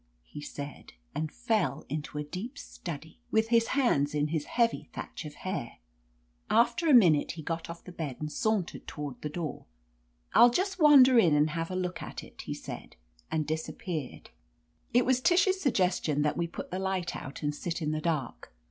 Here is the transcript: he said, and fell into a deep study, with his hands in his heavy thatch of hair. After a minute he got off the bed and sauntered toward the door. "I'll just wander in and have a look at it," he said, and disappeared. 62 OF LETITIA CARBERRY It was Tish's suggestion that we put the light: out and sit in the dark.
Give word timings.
he 0.23 0.41
said, 0.41 0.93
and 1.13 1.31
fell 1.31 1.85
into 1.87 2.17
a 2.17 2.23
deep 2.23 2.57
study, 2.57 3.19
with 3.29 3.49
his 3.49 3.67
hands 3.77 4.15
in 4.15 4.29
his 4.29 4.45
heavy 4.45 4.89
thatch 4.93 5.25
of 5.25 5.35
hair. 5.35 5.73
After 6.49 6.87
a 6.89 6.93
minute 6.95 7.33
he 7.33 7.43
got 7.43 7.69
off 7.69 7.83
the 7.83 7.91
bed 7.91 8.15
and 8.19 8.31
sauntered 8.31 8.87
toward 8.87 9.21
the 9.21 9.29
door. 9.29 9.65
"I'll 10.33 10.49
just 10.49 10.79
wander 10.79 11.19
in 11.19 11.35
and 11.35 11.51
have 11.51 11.69
a 11.69 11.75
look 11.75 12.01
at 12.01 12.23
it," 12.23 12.41
he 12.41 12.53
said, 12.55 12.95
and 13.29 13.45
disappeared. 13.45 14.31
62 14.31 14.31
OF 14.31 14.35
LETITIA 14.41 14.91
CARBERRY 14.91 14.99
It 14.99 15.05
was 15.05 15.21
Tish's 15.21 15.61
suggestion 15.61 16.21
that 16.23 16.37
we 16.37 16.47
put 16.47 16.71
the 16.71 16.79
light: 16.79 17.15
out 17.15 17.43
and 17.43 17.53
sit 17.53 17.79
in 17.79 17.91
the 17.91 18.01
dark. 18.01 18.51